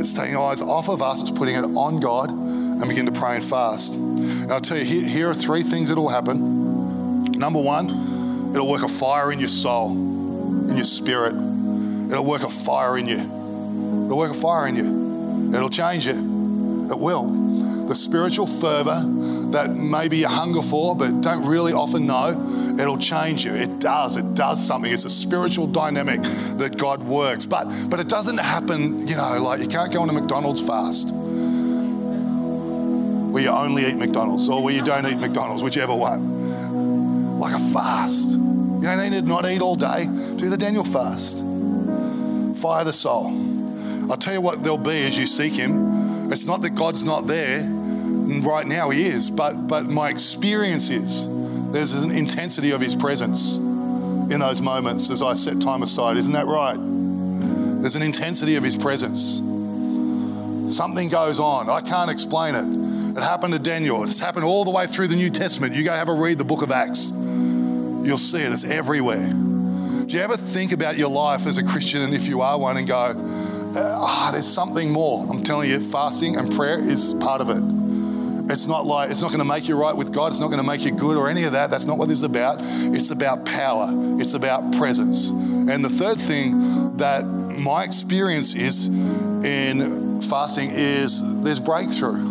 [0.00, 3.12] It's taking our eyes off of us, it's putting it on God and begin to
[3.12, 3.94] pray and fast.
[3.94, 7.22] And I'll tell you, here, here are three things that will happen.
[7.32, 11.47] Number one, it'll work a fire in your soul, in your spirit.
[12.10, 13.18] It'll work a fire in you.
[13.18, 15.54] It'll work a fire in you.
[15.54, 16.88] It'll change you.
[16.90, 17.86] It will.
[17.86, 19.04] The spiritual fervor
[19.50, 23.54] that maybe you hunger for but don't really often know, it'll change you.
[23.54, 24.16] It does.
[24.16, 24.92] It does something.
[24.92, 26.22] It's a spiritual dynamic
[26.58, 27.46] that God works.
[27.46, 31.10] But but it doesn't happen, you know, like you can't go on a McDonald's fast.
[33.32, 37.38] Where you only eat McDonald's or where you don't eat McDonald's, whichever one.
[37.38, 38.30] Like a fast.
[38.30, 40.06] You don't need to not eat all day.
[40.36, 41.42] Do the Daniel fast.
[42.60, 43.28] Fire the soul.
[44.10, 46.32] I'll tell you what there'll be as you seek Him.
[46.32, 47.60] It's not that God's not there.
[47.60, 49.30] And right now, He is.
[49.30, 51.26] But, but my experience is
[51.70, 56.16] there's an intensity of His presence in those moments as I set time aside.
[56.16, 56.78] Isn't that right?
[57.80, 59.38] There's an intensity of His presence.
[60.74, 61.70] Something goes on.
[61.70, 63.18] I can't explain it.
[63.18, 64.02] It happened to Daniel.
[64.02, 65.74] It's happened all the way through the New Testament.
[65.74, 67.10] You go have a read the book of Acts.
[67.10, 68.52] You'll see it.
[68.52, 69.32] It's everywhere.
[70.06, 72.76] Do you ever think about your life as a Christian, and if you are one,
[72.76, 73.14] and go,
[73.76, 75.26] ah, there's something more?
[75.28, 77.62] I'm telling you, fasting and prayer is part of it.
[78.50, 80.28] It's not like, it's not going to make you right with God.
[80.28, 81.70] It's not going to make you good or any of that.
[81.70, 82.60] That's not what this is about.
[82.60, 85.28] It's about power, it's about presence.
[85.28, 92.24] And the third thing that my experience is in fasting is there's breakthrough.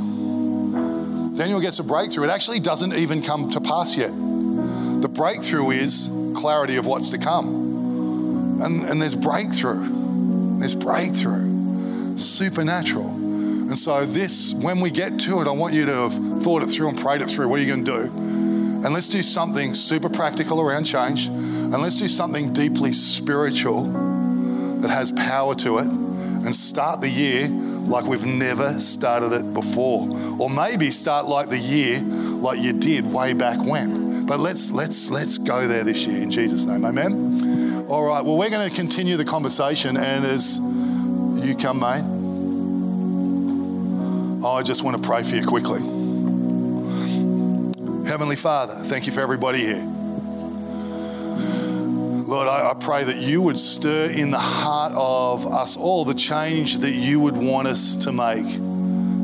[1.35, 2.23] Daniel gets a breakthrough.
[2.23, 4.09] It actually doesn't even come to pass yet.
[4.09, 8.62] The breakthrough is clarity of what's to come.
[8.63, 10.60] And, and there's breakthrough.
[10.60, 12.15] There's breakthrough.
[12.17, 13.10] Supernatural.
[13.10, 16.67] And so, this, when we get to it, I want you to have thought it
[16.67, 17.50] through and prayed it through.
[17.50, 18.28] What are you going to do?
[18.86, 21.26] And let's do something super practical around change.
[21.28, 23.84] And let's do something deeply spiritual
[24.82, 25.88] that has power to it.
[25.88, 30.08] And start the year like we've never started it before.
[30.39, 33.96] Or maybe start like the year like you did way back when.
[34.27, 36.83] But let's let's let's go there this year in Jesus' name.
[36.85, 37.85] Amen.
[37.87, 42.03] All right, well, we're going to continue the conversation, and as you come, mate.
[44.45, 45.79] I just want to pray for you quickly.
[48.07, 49.83] Heavenly Father, thank you for everybody here.
[52.27, 56.13] Lord, I, I, pray that you would stir in the heart of us all the
[56.13, 58.45] change that you would want us to make.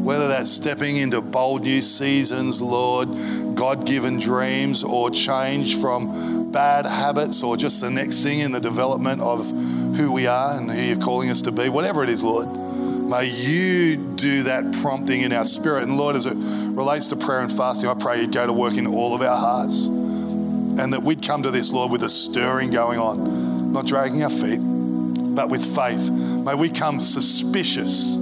[0.03, 3.07] Whether that's stepping into bold new seasons, Lord,
[3.55, 8.59] God given dreams, or change from bad habits, or just the next thing in the
[8.59, 9.49] development of
[9.95, 12.49] who we are and who you're calling us to be, whatever it is, Lord.
[12.49, 15.83] May you do that prompting in our spirit.
[15.83, 18.73] And Lord, as it relates to prayer and fasting, I pray you'd go to work
[18.73, 19.87] in all of our hearts.
[19.87, 24.29] And that we'd come to this, Lord, with a stirring going on, not dragging our
[24.29, 26.11] feet, but with faith.
[26.11, 28.17] May we come suspicious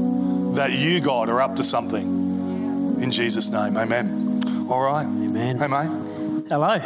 [0.55, 2.97] that you, God, are up to something.
[3.01, 4.41] In Jesus' name, amen.
[4.69, 5.05] All right.
[5.05, 5.57] Amen.
[5.59, 6.47] Hey, mate.
[6.49, 6.79] Hello.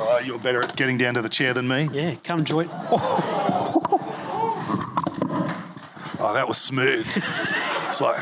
[0.00, 1.88] Oh, you're better at getting down to the chair than me.
[1.92, 2.68] Yeah, come join.
[6.20, 7.06] Oh, that was smooth.
[7.06, 8.16] it's like,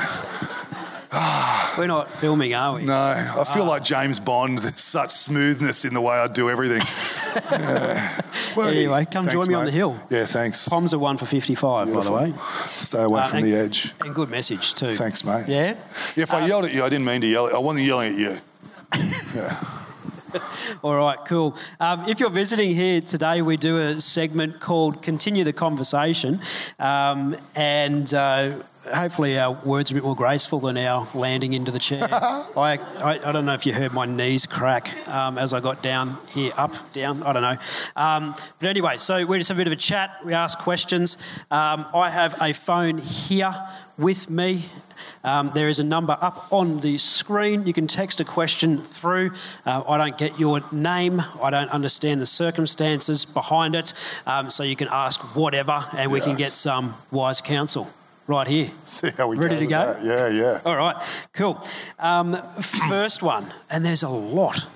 [1.13, 1.75] ah.
[1.79, 2.83] We're not filming, are we?
[2.85, 4.59] no, I feel like James Bond.
[4.59, 6.83] There's such smoothness in the way I do everything.
[7.35, 8.21] Yeah.
[8.57, 9.99] Well, Anyway, come join me on the hill.
[10.09, 10.67] Yeah, thanks.
[10.67, 12.33] Poms are one for 55, by the way.
[12.69, 13.93] Stay away Uh, from and- the edge.
[14.01, 14.91] And good message, too.
[14.91, 15.47] Thanks, mate.
[15.47, 15.75] Yeah?
[16.15, 17.55] Yeah, if I yelled at you, I didn't mean to yell.
[17.55, 18.39] I wasn't yelling at you.
[20.83, 21.55] All right, cool.
[21.81, 26.41] Um, if you're visiting here today, we do a segment called Continue the Conversation.
[26.79, 28.53] Um, and uh,
[28.95, 32.09] hopefully, our words are a bit more graceful than our landing into the chair.
[32.11, 35.83] I, I, I don't know if you heard my knees crack um, as I got
[35.83, 37.59] down here, up, down, I don't know.
[37.97, 41.17] Um, but anyway, so we just have a bit of a chat, we ask questions.
[41.51, 43.55] Um, I have a phone here
[43.99, 44.65] with me.
[45.25, 47.67] Um, there is a number up on the screen.
[47.67, 49.33] You can text a question through.
[49.65, 51.23] Uh, I don't get your name.
[51.43, 53.93] I don't understand the circumstances behind it.
[54.27, 57.91] Um, so you can ask whatever, and we can get some wise counsel
[58.27, 58.71] right here.
[58.85, 59.93] See how we Ready to go?
[59.93, 60.05] that.
[60.05, 60.61] Yeah, yeah.
[60.65, 60.97] All right,
[61.33, 61.65] cool.
[61.99, 64.67] Um, first one, and there's a lot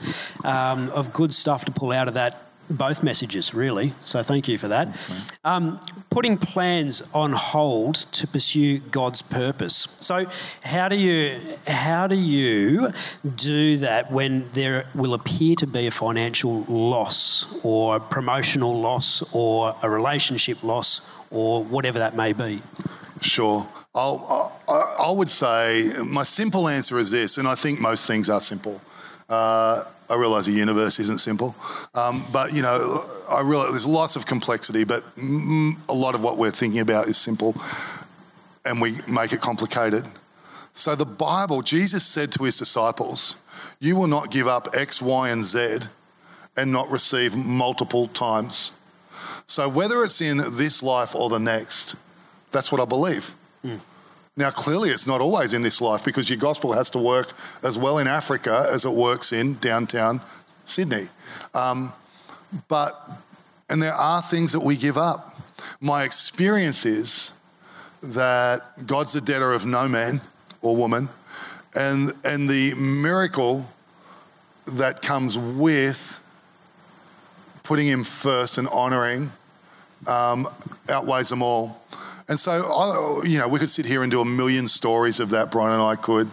[0.44, 2.42] um, of good stuff to pull out of that.
[2.72, 3.94] Both messages, really.
[4.04, 4.96] So thank you for that.
[5.44, 9.88] Um, putting plans on hold to pursue God's purpose.
[9.98, 10.26] So
[10.62, 12.92] how do you how do you
[13.34, 19.24] do that when there will appear to be a financial loss or a promotional loss
[19.34, 21.00] or a relationship loss
[21.32, 22.62] or whatever that may be?
[23.20, 23.68] Sure.
[23.94, 28.30] I'll, I, I would say my simple answer is this, and I think most things
[28.30, 28.80] are simple.
[29.28, 31.54] Uh, I realize the universe isn't simple,
[31.94, 36.36] um, but you know, I realize there's lots of complexity, but a lot of what
[36.36, 37.54] we're thinking about is simple,
[38.64, 40.04] and we make it complicated.
[40.72, 43.36] So the Bible, Jesus said to his disciples,
[43.78, 45.80] "You will not give up X, Y, and Z,
[46.56, 48.72] and not receive multiple times."
[49.46, 51.94] So whether it's in this life or the next,
[52.50, 53.34] that's what I believe.
[54.36, 57.32] Now, clearly, it's not always in this life because your gospel has to work
[57.62, 60.20] as well in Africa as it works in downtown
[60.64, 61.08] Sydney.
[61.52, 61.92] Um,
[62.68, 62.98] but,
[63.68, 65.36] and there are things that we give up.
[65.80, 67.32] My experience is
[68.02, 70.22] that God's the debtor of no man
[70.62, 71.10] or woman,
[71.74, 73.66] and, and the miracle
[74.66, 76.20] that comes with
[77.62, 79.32] putting Him first and honoring
[80.06, 80.48] um,
[80.88, 81.82] outweighs them all.
[82.30, 85.30] And so, I, you know, we could sit here and do a million stories of
[85.30, 86.30] that, Brian and I could,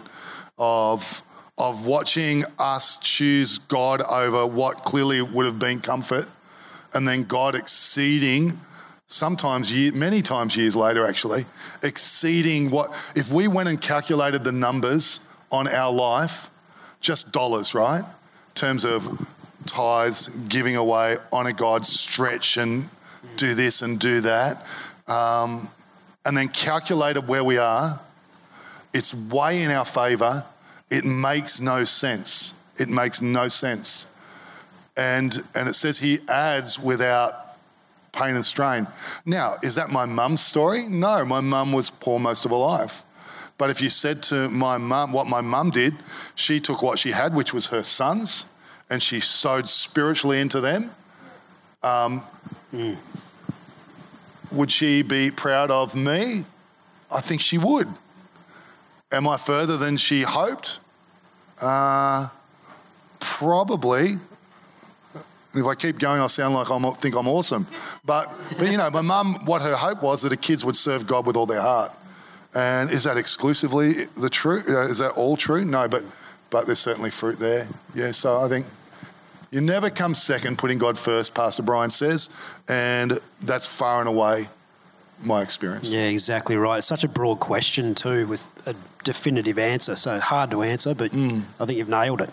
[0.56, 1.24] of,
[1.58, 6.28] of watching us choose God over what clearly would have been comfort,
[6.94, 8.60] and then God exceeding,
[9.08, 11.46] sometimes, year, many times years later, actually,
[11.82, 15.18] exceeding what, if we went and calculated the numbers
[15.50, 16.48] on our life,
[17.00, 18.04] just dollars, right?
[18.04, 19.26] In terms of
[19.66, 22.88] tithes, giving away, honor God, stretch and
[23.34, 24.64] do this and do that,
[25.08, 25.68] um,
[26.28, 28.00] and then calculated where we are,
[28.92, 30.44] it's way in our favour.
[30.90, 32.52] It makes no sense.
[32.78, 34.04] It makes no sense.
[34.94, 37.56] And, and it says he adds without
[38.12, 38.88] pain and strain.
[39.24, 40.86] Now, is that my mum's story?
[40.86, 43.04] No, my mum was poor most of her life.
[43.56, 45.94] But if you said to my mum what my mum did,
[46.34, 48.44] she took what she had, which was her sons,
[48.90, 50.90] and she sowed spiritually into them.
[51.82, 52.26] Um,
[52.70, 52.98] mm.
[54.50, 56.44] Would she be proud of me?
[57.10, 57.88] I think she would.
[59.10, 60.80] Am I further than she hoped?
[61.60, 62.28] Uh,
[63.20, 64.16] probably.
[65.54, 67.66] If I keep going, I'll sound like I think I'm awesome.
[68.04, 71.06] But, but you know, my mum, what her hope was that her kids would serve
[71.06, 71.92] God with all their heart.
[72.54, 74.62] And is that exclusively the true?
[74.68, 75.64] Uh, is that all true?
[75.64, 76.02] No, but
[76.50, 77.68] but there's certainly fruit there.
[77.94, 78.66] Yeah, so I think
[79.50, 82.28] you never come second putting God first, Pastor Brian says,
[82.68, 84.48] and that's far and away
[85.20, 85.90] my experience.
[85.90, 86.78] Yeah, exactly right.
[86.78, 89.96] It's such a broad question too, with a definitive answer.
[89.96, 91.42] So hard to answer, but mm.
[91.58, 92.30] I think you've nailed it.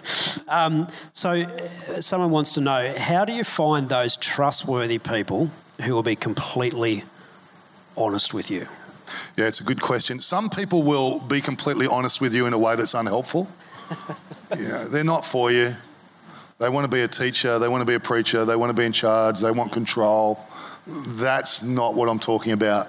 [0.48, 1.68] Um, so, uh,
[2.02, 5.52] someone wants to know how do you find those trustworthy people
[5.82, 7.04] who will be completely
[7.98, 8.68] honest with you?
[9.38, 10.20] Yeah, it's a good question.
[10.20, 13.50] Some people will be completely honest with you in a way that's unhelpful.
[14.58, 15.76] yeah, they're not for you.
[16.58, 18.74] They want to be a teacher, they want to be a preacher, they want to
[18.74, 20.40] be in charge, they want control.
[20.88, 22.88] That's not what I'm talking about.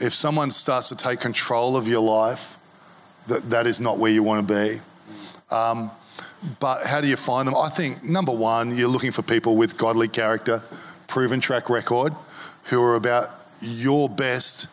[0.00, 2.58] If someone starts to take control of your life,
[3.26, 4.80] that, that is not where you want to be.
[5.54, 5.90] Um,
[6.60, 7.56] but how do you find them?
[7.56, 10.62] I think number one, you're looking for people with godly character,
[11.08, 12.14] proven track record,
[12.64, 14.68] who are about your best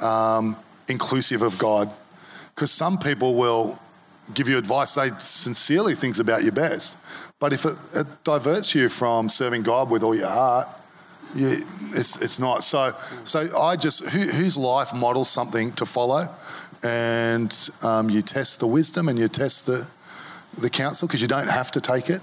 [0.00, 0.56] um,
[0.88, 1.90] inclusive of God.
[2.54, 3.78] Because some people will
[4.32, 6.96] give you advice, they sincerely think about your best.
[7.38, 10.68] But if it, it diverts you from serving God with all your heart,
[11.34, 11.56] you,
[11.92, 12.62] it's, it's not.
[12.62, 12.94] So,
[13.24, 16.26] so I just, who, whose life models something to follow?
[16.82, 19.88] And um, you test the wisdom and you test the,
[20.58, 22.20] the counsel because you don't have to take it.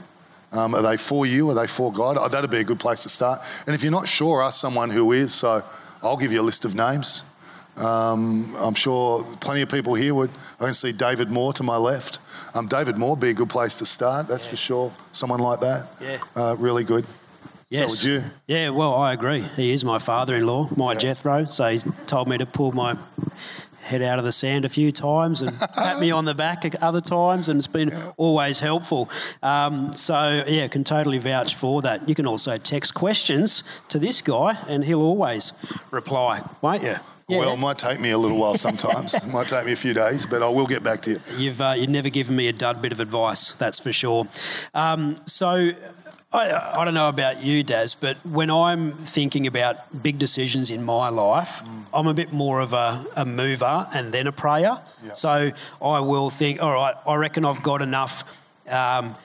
[0.52, 1.50] Um, are they for you?
[1.50, 2.18] Are they for God?
[2.20, 3.42] Oh, that'd be a good place to start.
[3.66, 5.34] And if you're not sure, ask someone who is.
[5.34, 5.64] So
[6.04, 7.24] I'll give you a list of names.
[7.78, 10.30] Um, I'm sure plenty of people here would.
[10.60, 12.20] I can see David Moore to my left.
[12.54, 14.50] Um, David Moore would be a good place to start, that's yeah.
[14.50, 14.94] for sure.
[15.12, 15.88] Someone like that.
[16.02, 16.18] Yeah.
[16.36, 17.06] Uh, really good.
[17.70, 18.00] Yes.
[18.00, 18.30] So would you?
[18.48, 19.42] Yeah, well, I agree.
[19.56, 21.00] He is my father in law, my yeah.
[21.00, 21.46] Jethro.
[21.46, 22.98] So he's told me to pull my
[23.84, 27.02] head out of the sand a few times and pat me on the back other
[27.02, 28.12] times, and it's been yeah.
[28.18, 29.10] always helpful.
[29.42, 32.08] Um, so, yeah, can totally vouch for that.
[32.08, 35.54] You can also text questions to this guy, and he'll always
[35.90, 36.98] reply, won't you?
[37.32, 37.40] Yeah.
[37.40, 39.14] Well, it might take me a little while sometimes.
[39.14, 41.22] it might take me a few days, but I will get back to you.
[41.38, 44.28] You've uh, you've never given me a dud bit of advice, that's for sure.
[44.74, 45.72] Um, so.
[46.34, 50.82] I, I, don't know about you, Daz, but when I'm thinking about big decisions in
[50.82, 51.84] my life, mm.
[51.94, 54.80] I'm a bit more of a, a mover and then a prayer.
[55.14, 58.24] So I will think, all right, I reckon I've got enough
[58.70, 59.18] um,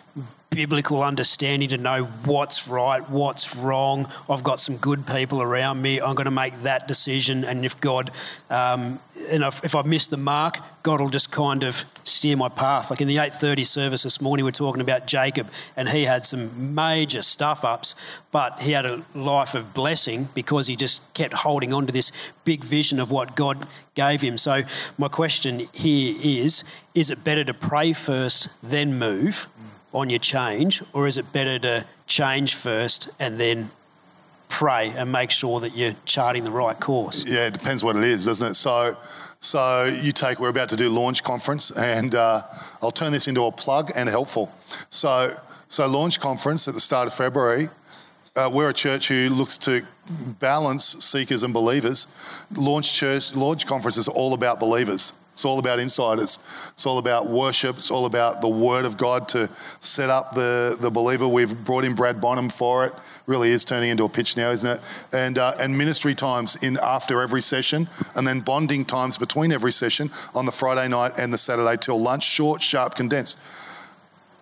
[0.50, 4.09] biblical understanding to know what's right, what's wrong.
[4.28, 6.00] I've got some good people around me.
[6.00, 7.44] I'm going to make that decision.
[7.44, 8.11] And if God,
[8.48, 12.48] um, and if, if I miss the mark, God will just kind of steer my
[12.48, 12.90] path.
[12.90, 16.24] Like in the 8:30 service this morning, we are talking about Jacob, and he had
[16.24, 17.94] some major stuff ups,
[18.30, 22.12] but he had a life of blessing because he just kept holding on to this
[22.44, 24.38] big vision of what God gave him.
[24.38, 24.62] So
[24.96, 26.62] my question here is:
[26.94, 29.48] Is it better to pray first, then move?
[29.92, 33.70] On your change, or is it better to change first and then
[34.49, 37.25] pray and make sure that you're charting the right course?
[37.27, 38.55] Yeah, it depends what it is, doesn't it?
[38.55, 38.96] So,
[39.40, 40.38] so you take.
[40.38, 42.42] We're about to do launch conference, and uh,
[42.83, 44.53] I'll turn this into a plug and helpful.
[44.90, 45.37] So,
[45.68, 47.68] so launch conference at the start of February.
[48.35, 49.83] Uh, we're a church who looks to
[50.38, 52.07] balance seekers and believers.
[52.55, 55.14] Launch church, launch conference is all about believers.
[55.37, 56.38] It's all about insiders.
[56.70, 57.77] It's all about worship.
[57.77, 61.29] It's all about the Word of God to set up the, the believer.
[61.29, 62.94] We've brought in Brad Bonham for it.
[63.27, 64.81] Really is turning into a pitch now, isn't it?
[65.12, 69.72] And uh, and ministry times in after every session, and then bonding times between every
[69.72, 72.25] session on the Friday night and the Saturday till lunch.
[72.25, 73.38] Short, sharp, condensed.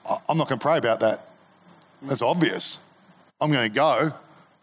[0.06, 1.28] I'm not going to pray about that.
[2.02, 2.78] That's obvious.
[3.40, 4.12] I'm going to go.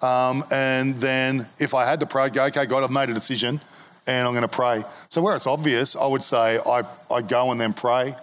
[0.01, 3.13] Um, and then if I had to pray, I'd go, okay, God, I've made a
[3.13, 3.59] decision
[4.07, 4.83] and I'm going to pray.
[5.09, 8.15] So where it's obvious, I would say I, I go and then pray.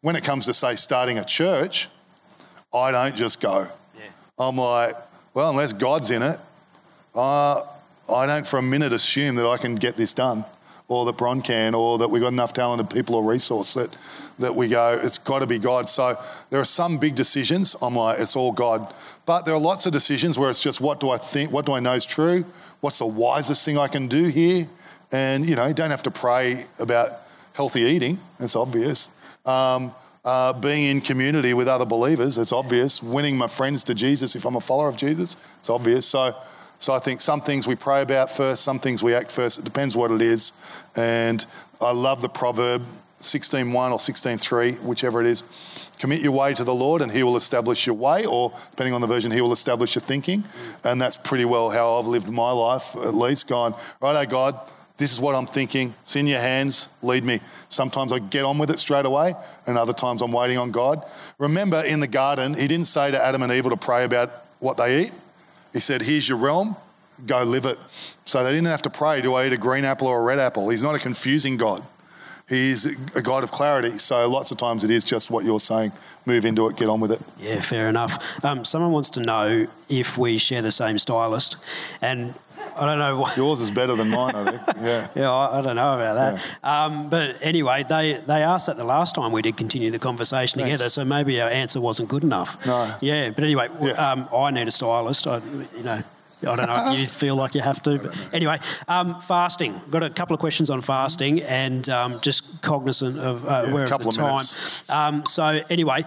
[0.00, 1.88] When it comes to, say, starting a church,
[2.72, 3.66] I don't just go.
[3.96, 4.02] Yeah.
[4.38, 4.94] I'm like,
[5.34, 6.38] well, unless God's in it,
[7.14, 7.62] uh,
[8.08, 10.44] I don't for a minute assume that I can get this done.
[10.88, 13.94] or that Bron can, or that we've got enough talented people or resource that,
[14.38, 15.86] that we go, it's got to be God.
[15.86, 18.92] So there are some big decisions, I'm like, it's all God.
[19.26, 21.72] But there are lots of decisions where it's just what do I think, what do
[21.72, 22.46] I know is true,
[22.80, 24.66] what's the wisest thing I can do here?
[25.10, 27.20] And, you know, you don't have to pray about
[27.54, 29.08] healthy eating, it's obvious.
[29.44, 29.92] Um,
[30.24, 33.02] uh, being in community with other believers, it's obvious.
[33.02, 36.06] Winning my friends to Jesus if I'm a follower of Jesus, it's obvious.
[36.06, 36.34] So,
[36.78, 39.58] so I think some things we pray about first, some things we act first.
[39.58, 40.52] It depends what it is.
[40.96, 41.44] And
[41.80, 42.84] I love the proverb
[43.20, 45.42] 16.1 or 16.3, whichever it is.
[45.98, 49.00] Commit your way to the Lord and he will establish your way, or depending on
[49.00, 50.44] the version, he will establish your thinking.
[50.84, 54.60] And that's pretty well how I've lived my life, at least, gone, right, righto, God,
[54.98, 55.94] this is what I'm thinking.
[56.02, 56.88] It's in your hands.
[57.02, 57.40] Lead me.
[57.68, 59.34] Sometimes I get on with it straight away,
[59.66, 61.08] and other times I'm waiting on God.
[61.38, 64.76] Remember, in the garden, he didn't say to Adam and Eve to pray about what
[64.76, 65.12] they eat.
[65.72, 66.76] He said, Here's your realm,
[67.26, 67.78] go live it.
[68.24, 70.40] So they didn't have to pray, Do I eat a green apple or a red
[70.40, 70.68] apple?
[70.68, 71.84] He's not a confusing God.
[72.48, 73.98] He's a God of clarity.
[73.98, 75.92] So lots of times it is just what you're saying.
[76.24, 77.20] Move into it, get on with it.
[77.38, 78.42] Yeah, fair enough.
[78.42, 81.58] Um, someone wants to know if we share the same stylist.
[82.00, 82.34] And
[82.78, 83.18] I don't know.
[83.18, 84.78] What, Yours is better than mine, I think.
[84.88, 85.08] Yeah.
[85.14, 86.58] yeah, I, I don't know about that.
[86.62, 86.84] Yeah.
[86.84, 90.60] Um, but anyway, they, they asked that the last time we did continue the conversation
[90.60, 90.72] Thanks.
[90.72, 92.64] together, so maybe our answer wasn't good enough.
[92.64, 92.94] No.
[93.00, 93.98] Yeah, but anyway, yes.
[93.98, 95.26] um, I need a stylist.
[95.26, 95.40] I,
[95.76, 96.02] you know,
[96.42, 97.98] I don't know if you feel like you have to.
[97.98, 99.80] But anyway, um, fasting.
[99.90, 103.92] Got a couple of questions on fasting and um, just cognizant of uh, yeah, where
[103.92, 104.44] at the time.
[104.88, 106.04] Um, so anyway,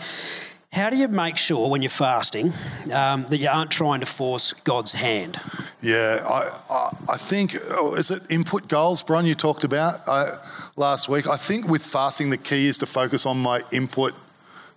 [0.71, 2.53] how do you make sure when you're fasting
[2.93, 5.39] um, that you aren't trying to force God's hand?
[5.81, 10.35] Yeah, I, I, I think, oh, is it input goals, Bron, you talked about uh,
[10.75, 11.27] last week?
[11.27, 14.13] I think with fasting, the key is to focus on my input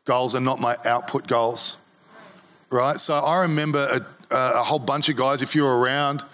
[0.04, 1.76] goals and not my output goals,
[2.70, 2.98] right?
[2.98, 5.42] So I remember a a whole bunch of guys.
[5.42, 6.24] If you were around,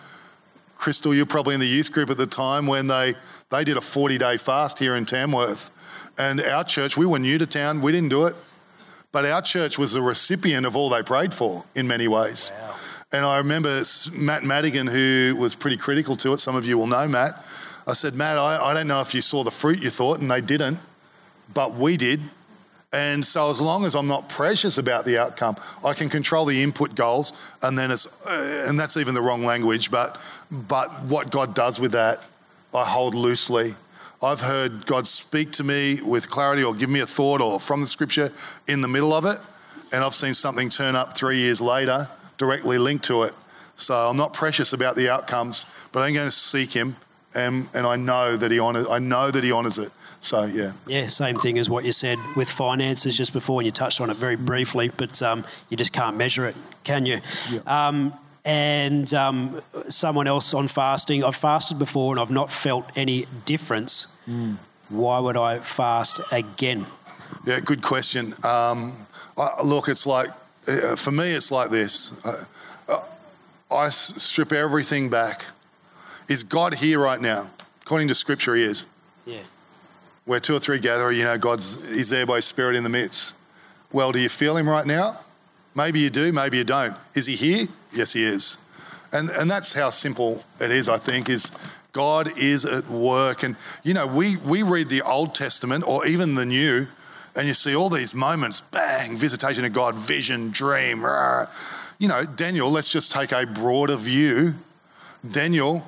[0.76, 3.14] Crystal, you're probably in the youth group at the time when they,
[3.50, 5.70] they did a 40 day fast here in Tamworth.
[6.18, 8.36] And our church, we were new to town, we didn't do it.
[9.12, 12.52] But our church was the recipient of all they prayed for in many ways.
[12.60, 12.76] Wow.
[13.12, 13.82] And I remember
[14.12, 16.38] Matt Madigan, who was pretty critical to it.
[16.38, 17.44] Some of you will know Matt.
[17.86, 20.30] I said, Matt, I, I don't know if you saw the fruit you thought, and
[20.30, 20.78] they didn't,
[21.52, 22.20] but we did.
[22.92, 26.62] And so, as long as I'm not precious about the outcome, I can control the
[26.62, 27.32] input goals,
[27.62, 29.90] and then it's, uh, and that's even the wrong language.
[29.90, 32.22] But, but what God does with that,
[32.74, 33.74] I hold loosely.
[34.22, 37.80] I've heard God speak to me with clarity, or give me a thought, or from
[37.80, 38.30] the Scripture
[38.68, 39.38] in the middle of it,
[39.92, 43.34] and I've seen something turn up three years later directly linked to it.
[43.76, 46.96] So I'm not precious about the outcomes, but I'm going to seek Him,
[47.34, 48.86] and, and I know that He honors.
[48.88, 49.90] I know that He honors it.
[50.20, 53.72] So yeah, yeah, same thing as what you said with finances just before, and you
[53.72, 57.22] touched on it very briefly, but um, you just can't measure it, can you?
[57.50, 57.60] Yeah.
[57.88, 58.12] Um,
[58.44, 61.24] and um, someone else on fasting.
[61.24, 64.18] I've fasted before and I've not felt any difference.
[64.28, 64.58] Mm.
[64.88, 66.86] Why would I fast again?
[67.44, 68.34] Yeah, good question.
[68.44, 70.28] Um, I, look, it's like
[70.68, 72.12] uh, for me, it's like this.
[72.24, 72.44] Uh,
[73.70, 75.44] I strip everything back.
[76.28, 77.50] Is God here right now?
[77.82, 78.86] According to Scripture, He is.
[79.24, 79.42] Yeah
[80.30, 83.34] where two or three gather, you know, God's He's there by Spirit in the midst.
[83.90, 85.18] Well, do you feel Him right now?
[85.74, 86.94] Maybe you do, maybe you don't.
[87.14, 87.66] Is He here?
[87.92, 88.58] Yes, He is.
[89.12, 90.88] And and that's how simple it is.
[90.88, 91.52] I think is
[91.92, 96.34] God is at work, and you know, we we read the Old Testament or even
[96.34, 96.86] the New,
[97.34, 101.04] and you see all these moments, bang, visitation of God, vision, dream.
[101.04, 101.46] Rah.
[101.98, 102.70] You know, Daniel.
[102.70, 104.54] Let's just take a broader view.
[105.28, 105.86] Daniel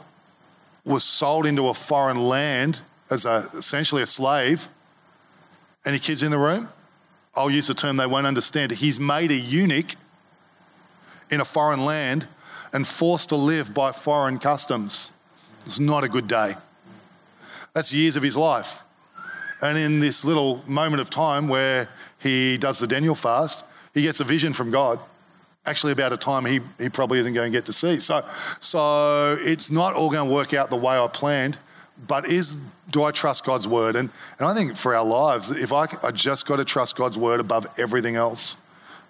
[0.85, 4.69] was sold into a foreign land as a, essentially a slave.
[5.85, 6.69] Any kids in the room?
[7.35, 8.73] I'll use a term they won't understand.
[8.73, 9.95] He's made a eunuch
[11.31, 12.27] in a foreign land
[12.73, 15.13] and forced to live by foreign customs.
[15.61, 16.55] It's not a good day.
[17.73, 18.85] That's years of his life.
[19.63, 23.65] And in this little moment of time where he does the Daniel fast,
[23.95, 24.99] he gets a vision from God,
[25.65, 27.99] actually about a time he, he probably isn't going to get to see.
[27.99, 28.27] So,
[28.59, 31.59] so it's not all going to work out the way I planned
[32.07, 32.59] but is
[32.91, 33.97] do I trust God's word?
[33.97, 37.17] And, and I think for our lives, if I, I just got to trust God's
[37.17, 38.57] word above everything else,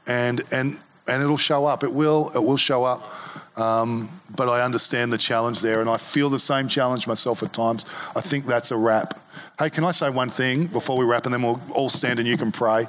[0.07, 1.83] and and and it'll show up.
[1.83, 2.31] It will.
[2.35, 3.11] It will show up.
[3.59, 7.53] Um, but I understand the challenge there, and I feel the same challenge myself at
[7.53, 7.85] times.
[8.17, 9.21] I think that's a wrap.
[9.59, 12.27] Hey, can I say one thing before we wrap, and then we'll all stand and
[12.27, 12.87] you can pray?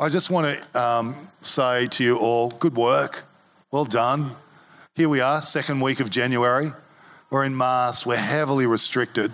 [0.00, 3.24] I just want to um, say to you all, good work,
[3.70, 4.32] well done.
[4.94, 6.70] Here we are, second week of January.
[7.30, 8.06] We're in Mass.
[8.06, 9.32] We're heavily restricted.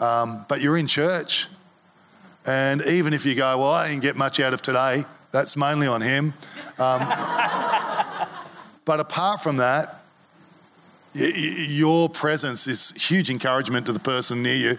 [0.00, 1.48] Um, but you're in church.
[2.46, 5.86] And even if you go, well, I didn't get much out of today, that's mainly
[5.86, 6.34] on him.
[6.78, 7.00] Um,
[8.84, 10.02] but apart from that,
[11.14, 14.78] y- y- your presence is huge encouragement to the person near you.